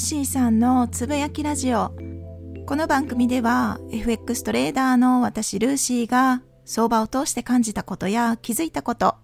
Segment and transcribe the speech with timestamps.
[0.00, 1.92] シーさんのつぶやきラジオ。
[2.64, 9.16] この番組では FX トレーダーの私ルーシーが相場を通して感じたことや気づいたこと、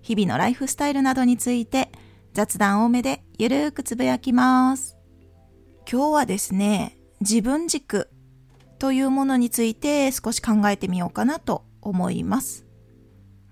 [0.00, 1.92] 日々のライフスタイルなどについて
[2.32, 4.96] 雑談多めでゆるーくつぶやきます。
[5.88, 8.08] 今日はですね、自分軸
[8.78, 12.64] というものについて少し考えてみようかなと思います。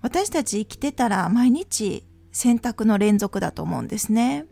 [0.01, 4.47] 私たち生きてたら毎日選択の連続だと思うんですね。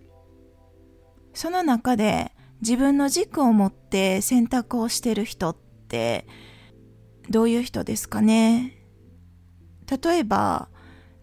[1.34, 5.56] その中で自分の軸を持って選択をしてる人っ
[5.88, 6.28] て
[7.30, 8.78] どういう人ですかね？
[9.90, 10.70] 例えば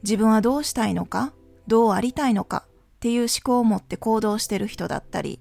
[0.02, 1.32] 自分はどうしたいのか
[1.66, 5.40] どうありたいのかっていう思考を持って行動してる人だったり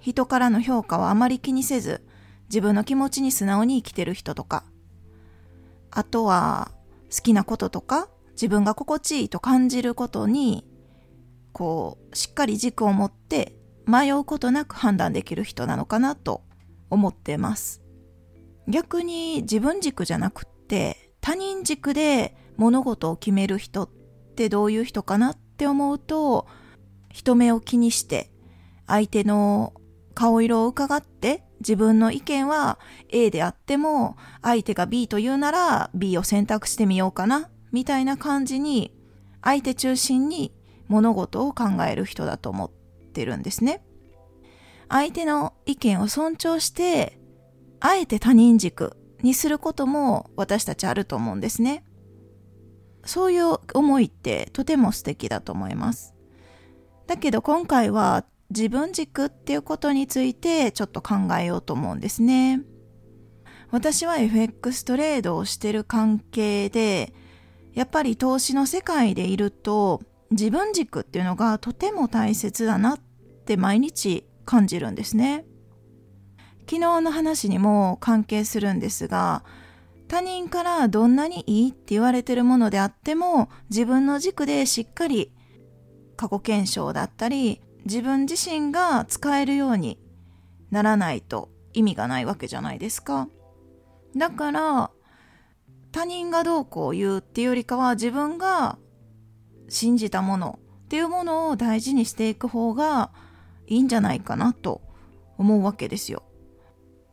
[0.00, 2.06] 人からの評価をあまり気にせず
[2.48, 4.64] 自分の気持ちに素直に生きてる人とか
[5.90, 6.70] あとは
[7.14, 10.66] 好きなこととか自分が心地いいと感じることに
[11.52, 16.42] こうしっかり軸を持って迷うことなく判断できる人なのかなと
[16.90, 17.82] 思ってます。
[18.68, 23.88] 逆に自分軸じゃなくって他人軸で物事を決める人っ
[24.36, 26.46] てどういう人かなって思うと
[27.10, 28.30] 人目を気にして
[28.86, 29.74] 相手の
[30.14, 38.94] 顔色を伺って自分の意見は A であっても相手が B と言うなら B を選択してみようかなみたいな感じに
[39.42, 40.52] 相手中心に
[40.88, 42.83] 物事を考える人だと思って
[43.14, 43.82] てるんですね。
[44.90, 47.18] 相手の意見を尊重して、
[47.80, 51.84] あえて他人軸にすることも私たちあると思うんですね。
[53.06, 56.14] そういう思いってとても素敵だと思います。
[57.06, 62.62] だけど今回は自分軸っていうことについてちょっと考えようと思うんですね。
[63.70, 67.12] 私は FX トレードをしてる関係で、
[67.72, 72.98] やっぱり投資の世界でいると自分軸っていうのがとても大切だなっ
[73.46, 75.44] て毎日感じるんですね。
[76.68, 79.44] 昨日の話にも関係するんですが、
[80.08, 85.32] 他人からどんなにいいって言われてるものであっても自分の軸でしっかり
[86.16, 89.98] 過去検証だったり自分自身が使えるように
[90.70, 93.28] ならないと意味がないわけじゃないですか。
[94.16, 94.90] だから
[95.90, 98.78] 他人がどうこう言うっていうよりかは自分が
[99.68, 103.10] 信じたものっていうものを大事にしていく方が
[103.66, 104.82] いいんじゃないかなと
[105.38, 106.22] 思うわけですよ。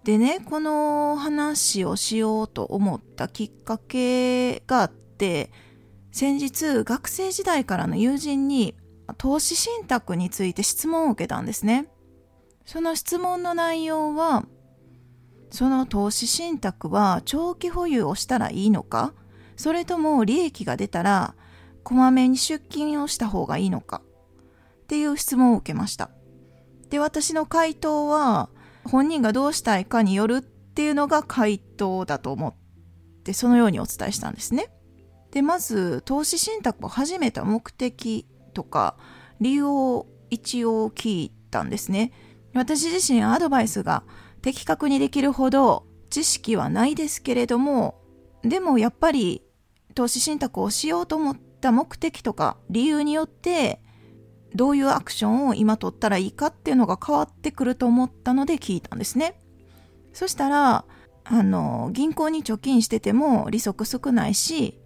[0.03, 5.51] でね、この話をしようと思ったきっかけがあって、
[6.11, 8.75] 先日学生時代からの友人に
[9.17, 11.87] 投資信託について質問を受けたんですね。
[12.65, 14.45] その質問の内容は、
[15.51, 19.13] その投資信託は長期保有をしたらいいのか
[19.57, 21.35] それとも利益が出たら
[21.83, 24.01] こまめに出勤をした方がいいのか？
[24.83, 26.09] っていう質問を受けました。
[26.89, 28.49] で、私の回答は、
[28.83, 32.53] 本人がどうしたいかによるっていうのが回答だと思っ
[33.23, 34.71] て、そのようにお伝えしたんですね。
[35.31, 38.97] で、まず、投資信託を始めた目的とか、
[39.39, 42.11] 理由を一応聞いたんですね。
[42.53, 44.03] 私自身アドバイスが
[44.41, 48.01] 的確にできるほど知識はないですけれども、
[48.43, 49.41] でもやっぱり
[49.95, 53.79] 投資信託をしようと思ってった目的とか理由によって
[54.55, 59.39] どういうアクションを今取ったらいいかっていうのが変わってくると思ったので聞いたんですね。
[60.11, 60.83] そしたら、
[61.23, 64.81] あの、銀行に貯金してても利息少ないし、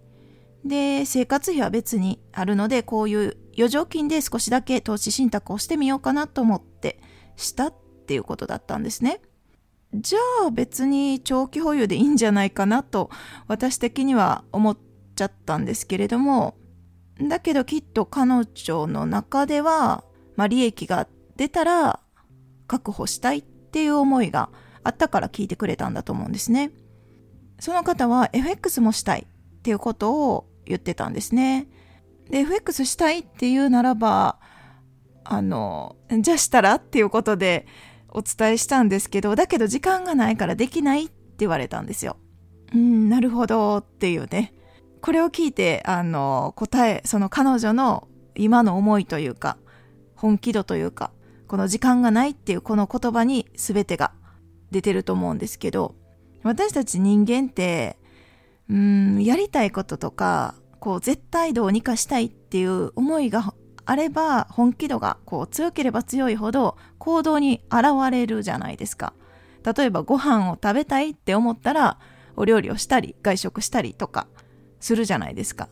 [0.64, 7.00] で、生活費は別にあるので、こういう余剰金で少しだけ投資信託をしてみようかなと思って
[7.34, 7.74] したっ
[8.06, 9.20] ていうことだったんですね。
[9.94, 13.10] じゃあ別に長期保有でいいんじゃないかなと
[13.48, 14.78] 私的には思っ
[15.14, 16.54] ちゃったんですけれども、
[17.20, 20.04] だけどきっと彼女の中では、
[20.36, 22.00] まあ、利益が出たら
[22.66, 24.50] 確保したいっていう思いが
[24.82, 26.72] あったから聞いてくれたんだと思うんですね。
[27.58, 31.68] その方は FX もしたいっていうことを言ってたんですね。
[32.30, 34.38] で、FX したいっていうならば、
[35.24, 37.66] あの、じゃあしたらっていうことで
[38.10, 42.16] お伝えしたんですけど、だけど時間がないからできないって言われたんですよ。
[42.74, 44.52] うん、なるほどっていうね。
[45.06, 49.56] これを聞いて、あの、答え、その彼女の今の思いというか、
[50.16, 51.12] 本気度というか、
[51.46, 54.10] この時間がないっていうこの言葉に全てが
[54.72, 55.94] 出てると思うんですけど、
[56.42, 58.00] 私たち人間って、
[58.68, 63.54] うん、やりたいこととか、こう絶対どうにかしたいっていう思いが
[63.84, 69.14] あれば、本気度がこう強ければ強いほど行動に現れるじゃないですか。
[69.62, 72.00] 例えばご飯を食べたいって思ったら、
[72.34, 74.26] お料理をしたり、外食したりとか、
[74.80, 75.68] するじゃないですか。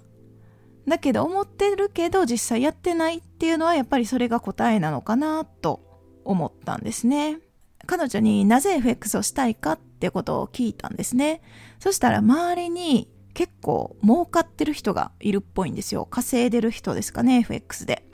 [0.87, 5.81] だけど思ってるけど実際やってないっていうのはやっぱりそれが答えなのかなと
[6.25, 7.39] 思ったんですね。
[7.87, 11.43] 彼女になぜ FX をしたいかってことを聞いたんですね。
[11.79, 16.07] そしたら周りに結構儲かってる人がいるっぽいんですよ。
[16.07, 18.07] 稼いでる人ですかね、FX で。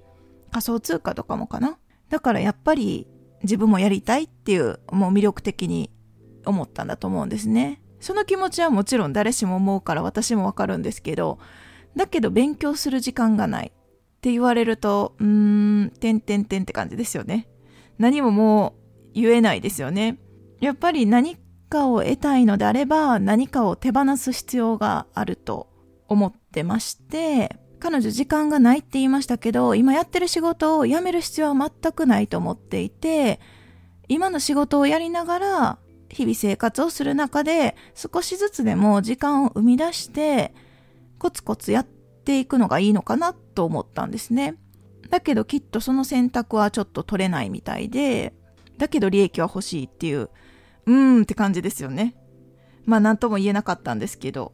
[0.51, 1.79] 仮想通貨とかもかな。
[2.09, 3.07] だからやっぱり
[3.43, 5.91] 自分もやりたいっていう、もう魅力的に
[6.45, 7.81] 思ったんだと思うんですね。
[8.01, 11.39] その気持ちはもちろん誰しも思うから私もわかるんですけど、
[11.97, 17.49] だけど勉強する時間がないって言われると、うーん、てんてんてんって感じですよね。
[17.99, 18.75] 何もも
[19.15, 20.19] う言えないですよね。
[20.61, 21.37] やっぱり何
[21.69, 25.69] かを得たいのであれば何かを手放す必要があると
[26.09, 33.41] 思ってまして、彼女時間がないって言いましたけど、今やってる仕事を辞める必要は全くないと思っていて、
[34.09, 35.79] 今の仕事をやりながら
[36.11, 40.53] 日々生活をする中で少しずつでも時間を生み出して
[41.19, 41.85] コツコツやっ
[42.25, 44.57] ていくのがいいのかなと思ったんですね。
[45.09, 48.35] だけどきっとその選択はちょっと取れないみたいで、
[48.79, 50.31] だけど利益は欲しいっていう、
[50.87, 52.17] うーんって感じですよね。
[52.87, 54.53] まあ何とも言えなかったんですけど、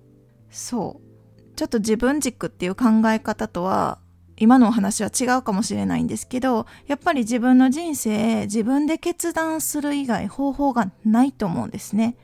[0.51, 1.57] そう。
[1.57, 3.99] ちょっと自分軸っていう考え方とは
[4.39, 12.17] 今のお話は違うかもしれないんですけど、やっぱり自分の人生、自分で決断する以外方法がないと思うんですね。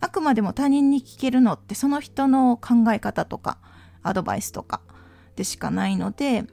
[0.00, 3.58] あくまでも他人に聞けるのってその人の考え方とか、
[4.02, 4.80] アドバイスとか
[5.36, 6.44] でしかないので、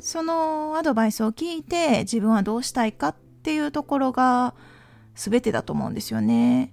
[0.00, 4.54] そのアドバイスを聞いて自分はどうしたいかっていうところが
[5.14, 6.72] 全てだと思うんですよね。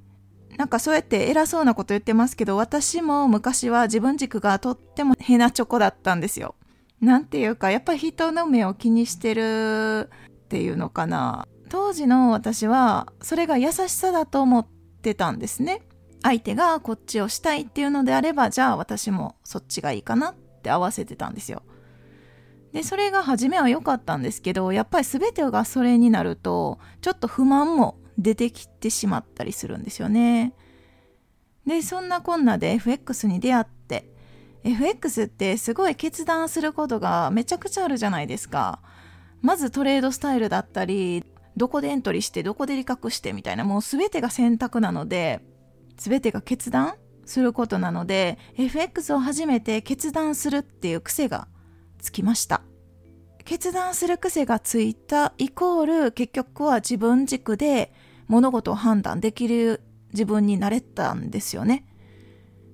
[0.57, 6.56] なんかそうやって偉そうなこと言ってますけど、私も昔は自分軸がとってもヘナチョコだったんですよ。
[7.01, 10.09] なんていうか、やっぱ人の目を気にしてる
[10.45, 11.48] っていうのかな。
[11.69, 14.68] 当時の私は、それが優しさだと思っ
[15.01, 15.81] てたんですね。
[16.21, 21.63] 相手がこっちをしたいっていうのであれば、じゃあ私もそっちがいいかなって合わせてたんですよ。
[22.71, 30.53] で、それが初めは良かったんですけど、やっぱり全てがそれになると、ちょっと不満も出てきてしまったりするんですよね。
[31.65, 34.10] で、そんなこんなで FX に出会って、
[34.63, 38.79] FX ってすごい決断することがめちゃくちゃあるじゃないですか。
[39.41, 41.25] まずトレードスタイルだったり、
[41.57, 45.41] どこでエントリーして、どこで利確してみたいな、もう全てが選択なので、
[45.97, 51.47] 全てが決断することなので、FX を始めて決断するっていう癖が
[51.99, 52.61] つきました。
[53.43, 57.91] 決断する癖がついたイコール、結局は自分軸で
[58.27, 59.81] 物事を判断できる
[60.13, 61.85] 自分になれたんですよね。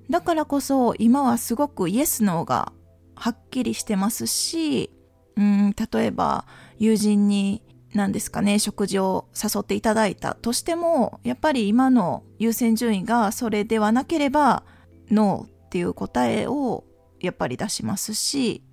[0.09, 2.71] だからこそ今はすごくイエスノーが
[3.15, 4.91] はっきりしてますし、
[5.35, 6.45] うん、例えば
[6.77, 7.63] 友人に
[7.93, 14.63] 何ですかね、食事を誘っていただいたとしても、やっぱり今の優先順位がそれではなければ、
[15.09, 16.83] ノーっていう答えを
[17.19, 18.63] やっぱり出しますし、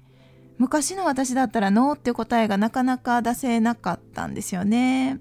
[0.58, 5.20] 昔の私だったらノーっていう答えがなかなか出せなかったんですよね。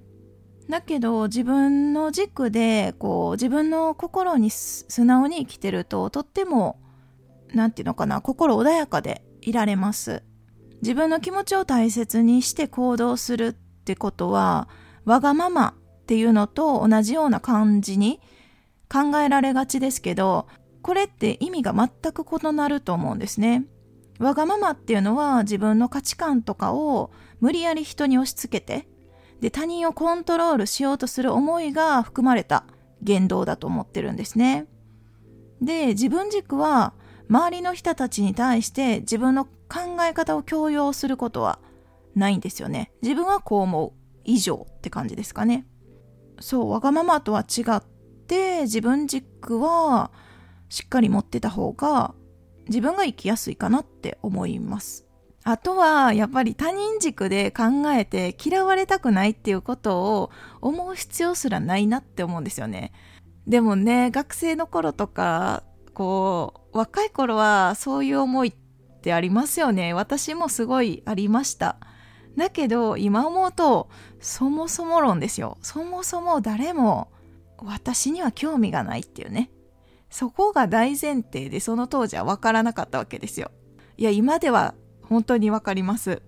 [0.70, 6.80] だけど自分の軸でこう自分の心に素直に生きてるととっても
[7.54, 10.24] 何て言うのかな心穏やかでいられます。
[10.82, 14.68] 自分の気持ちを大切にして行動するってことは
[15.06, 18.20] わがままっていうのと同じような感じに
[18.92, 20.48] 考えられがちですけど
[20.82, 23.66] これって意味が全く異なると思うんですね。
[24.20, 28.88] わがままっていうのは自分の価値観とかを無理やり人に押し付けて
[29.44, 32.64] で他人をコントロールしようとする思いが含まれた
[33.02, 34.68] 言動だと思ってるんですね。
[35.62, 36.94] で自分軸は
[37.30, 41.60] 周りの人たちに対して自分の考え方を強要することは
[42.16, 42.94] ないんですよね。
[43.02, 43.92] 自分はこう思う
[44.24, 45.68] 以上って感じですかね。
[46.40, 47.84] そうわがままとは違っ
[48.28, 50.12] て自分軸は
[50.70, 52.16] しっかり持ってた方が
[52.70, 55.06] 自分が生きやすいかなって思います。
[55.46, 60.32] あとは、やっぱり他人軸で考えて嫌われたくないっていうことを
[60.62, 62.94] 思う必要すらないなって思うんですよね。
[63.46, 68.54] でもね、学生の頃とか、こう、若い頃はそういう思いっ
[69.02, 69.94] てありますよね。
[69.94, 71.78] 私もすごいありました。
[72.38, 73.90] だけど、今思うと、
[74.22, 75.58] そもそも論ですよ。
[75.62, 77.12] そもそも誰も
[77.58, 79.52] 私には興味がないっていうね。
[80.10, 83.52] そこが大前提でその当時は分からなかったわけですよ。
[83.98, 86.22] いや、今では本当にわかります。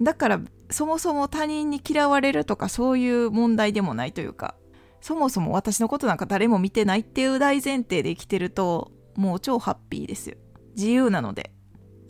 [0.00, 4.54] だからそもそも他人に嫌われるとかそういう問題でもないというか、
[5.00, 10.36] そもそも私のことなんか誰も見てないっていう大前提で生きてると、もう超ハッピーですよ。
[10.76, 11.52] 自由なので。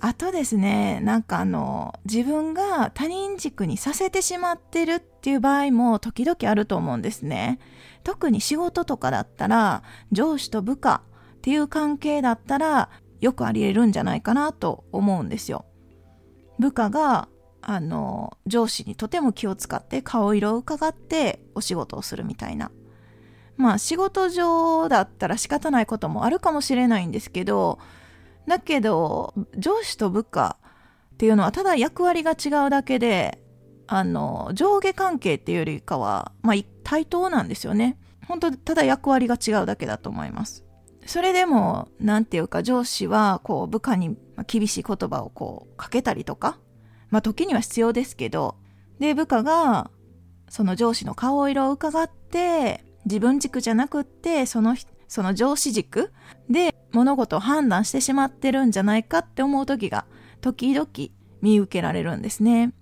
[0.02, 7.58] あとですね、なんかあの、自分が他人軸にさせてしまってるっていう場合も時々あると思うんですね。
[8.02, 11.02] 特に仕事とかだったら、上司と部下
[11.36, 12.88] っていう関係だったら、
[13.20, 15.66] よくあり得るんじゃないかなと思うんですよ。
[16.60, 17.28] 部下が
[17.62, 22.70] あの、上司にとても気を使って顔色を伺ってお仕事をするみたいな。
[23.56, 27.78] まあ仕事上だったら仕方ないこともあるかもしれないんですけど、
[28.46, 30.56] だけど上司と部下
[31.14, 33.42] っていうのはただ役割が違うだけで、
[33.86, 37.98] あの、上下関係っていうよりかは、まあ対等なんですよね。
[38.26, 40.64] 本当ただ役割が違うだけだと思います。
[41.10, 46.60] それでも、なんていうか上司はこう部下に厳しい言葉をこうかけたりとか、
[47.08, 48.54] まあ時には必要ですけど、
[49.00, 49.90] で、部下が
[50.48, 54.76] その上司の顔色を伺って、自分軸じゃなくって、その、
[55.08, 56.12] その上司軸
[56.48, 60.06] で物事を判断してしまってるんじゃないかって思う時が
[60.40, 60.88] 時々
[61.40, 62.72] 見受けられるんですね。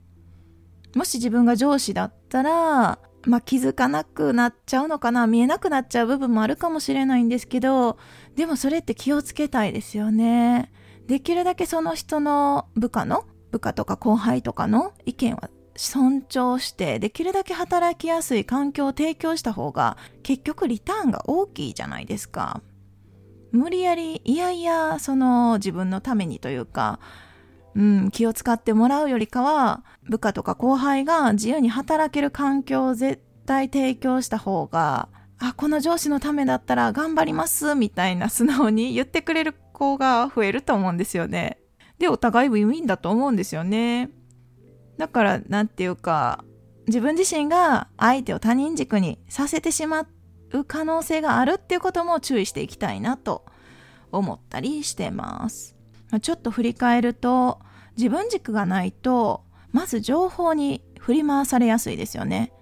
[0.95, 7.99] もし自分が上司だったら、まあ、気づかなくなっちゃうのかな見えなくなっちゃう部分もあるかもしれないんですけど、
[8.37, 10.73] でもそれって気をつけたいですよね。
[11.07, 22.63] できるだけその人の部下の部下とか後輩とかの意見は尊重してできるだけ働きやすい環境を提供した方が結局リターンが大きいじゃないですか。
[23.53, 27.01] 無理やりいやいやその自分のためにというか、
[27.79, 35.09] うん、気を使ってもらうよりかは部下とか後輩が自由に働ける環境を絶対提供した方が
[35.41, 41.59] あ、この上司のためだったら頑張りますみたいな素直に言ってくれる子が増えると思うんですよね。
[41.99, 44.11] で、お互いウィンウィンだと思うんですよね。
[44.97, 46.45] だから、なんていうか、
[46.87, 50.07] 自分自身が相手を他人軸にさせてしま
[50.53, 53.45] う可能性があるっていうことも注意していきたいなと
[54.11, 55.77] 思ったりしてます。
[56.23, 57.61] ちょっと振り返ると、
[57.99, 62.52] 自分軸がないと、まず情報に振り回されやすいですよね。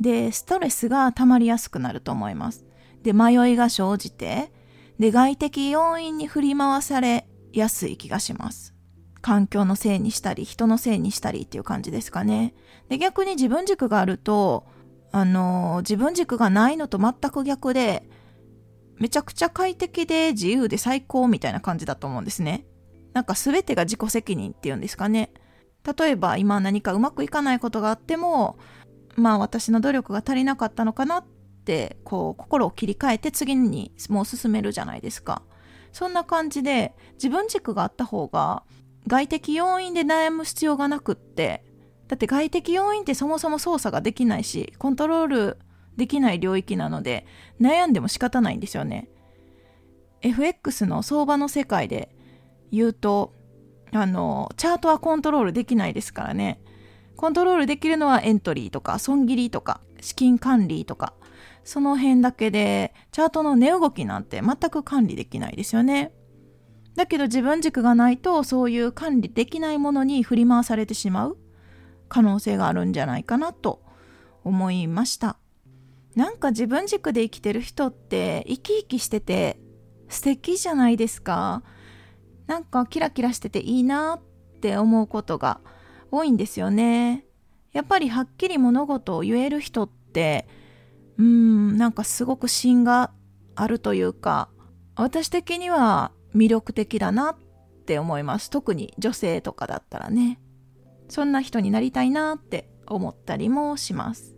[0.00, 2.66] で、ストレスが溜まりやすくなると思います。
[3.02, 4.52] で、迷いが生じて、
[4.98, 8.74] で、外的要因に振り回されやすい気がします。
[9.22, 12.54] 環境のせいにしたり、人のせいにしたりっていう感じですかね。
[12.90, 14.66] で、逆に自分軸があると、
[15.10, 18.08] あの、自分軸がないのと全く逆で、
[18.98, 22.66] めちゃくちゃ快適で自由で最高みたいな感じだと思うんですね。
[23.12, 25.32] なんか全てが自己責任っていうんですかね。
[25.98, 28.58] 例えば今何かうまくいかないことがあっても、
[29.16, 31.24] まあ私の努力が足りなかったのかなっ
[31.64, 35.42] て、こう心を切り替えて次にもう進めるじゃないですか。
[35.92, 38.62] そんな感じで自分軸があった方が
[39.06, 41.64] 外的要因で悩む必要がなくって、
[42.08, 45.58] だって外的要因ってそもそも操作ができないし、コントロール
[45.96, 47.26] できない領域なので、
[47.60, 49.08] 悩んでも仕方ないんですよね。
[50.22, 52.14] FX の相場の世界で
[52.72, 53.34] 言うと、
[53.92, 56.60] あの、チャートはコントロールできないですからね。
[57.16, 61.14] コントロールできるのはエントリーとか、損切りとか、資金管理とか、
[61.62, 66.12] その辺だけで、チャートの値動きなんて全く管理できないですよね。
[66.94, 71.38] だけど自分軸がないとそういう管理できないものに振り回されてしまう
[72.08, 73.82] 可能性があるんじゃないかなと
[74.44, 75.38] 思いました。
[76.14, 79.58] なんか自分軸で生きてる人って生き生きしてて
[80.08, 81.62] 素敵じゃないですか。
[82.52, 84.20] なんかキラキラしてていいなっ
[84.60, 85.62] て思うことが
[86.10, 87.24] 多いんですよね。
[87.72, 90.46] やっぱりはっきり物事を言える人って
[91.16, 93.10] うんなんかすごく芯が
[93.54, 94.50] あるというか
[94.96, 97.36] 私的には魅力的だなっ
[97.86, 98.50] て思います。
[98.50, 100.38] 特に女性とかだったらね。
[101.08, 104.36] そんな人になりたいなって思ったりもします。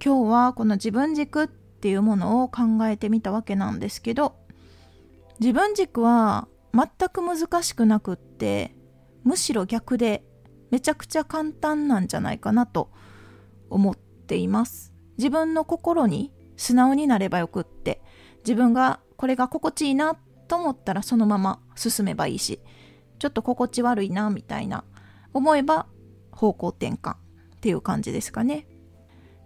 [0.00, 4.36] 今日はこの自分軸っていうものを考えてみたわけなんですけど、
[5.40, 8.74] 自分軸は全く難しくなくって、
[9.24, 10.24] むしろ逆で
[10.70, 12.90] めちゃくちゃ簡単なんじゃないかなと
[13.70, 14.92] 思っています。
[15.18, 18.02] 自分の心に素直になればよくって、
[18.38, 20.16] 自分がこれが心地いいな
[20.48, 22.60] と思ったらそのまま進めばいいし、
[23.18, 24.84] ちょっと心地悪いな、みたいな
[25.32, 25.86] 思えば
[26.32, 27.16] 方向転換っ
[27.60, 28.66] ていう感じですかね。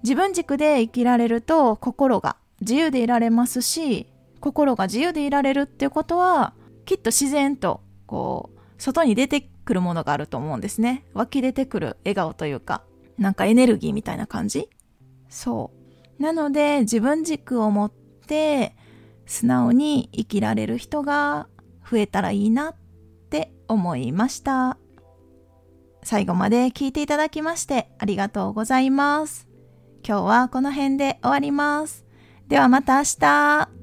[0.02, 4.06] 自分軸で生きられると心が自由でいられますし、
[4.40, 6.54] 心が自由でいられるっていうことは、
[6.87, 11.05] きっと自然とこう、外に出てくるものがあると思うんですね。
[11.12, 12.85] 湧き出てくる笑顔というか、
[13.19, 14.71] なんかエネルギーみたいな感じ？
[15.28, 15.73] そ
[16.19, 16.23] う。
[16.23, 18.76] なので自分軸を持って
[19.26, 21.49] 素直に生きられる人が
[21.90, 22.75] 増えたらいいなっ
[23.28, 24.78] て思いました。
[26.02, 29.49] 最後まで聞いていただきましてありがとうございます。
[30.07, 32.07] 今日はこの辺で終わります。
[32.47, 33.75] ではまた明日。